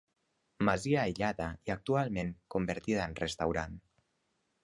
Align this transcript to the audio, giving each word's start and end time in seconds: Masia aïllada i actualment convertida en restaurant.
Masia 0.69 1.01
aïllada 1.01 1.49
i 1.69 1.73
actualment 1.75 2.33
convertida 2.55 3.05
en 3.11 3.15
restaurant. 3.23 3.77